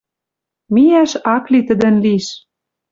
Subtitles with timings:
[0.73, 2.25] Миӓш ак ли тӹдӹн лиш.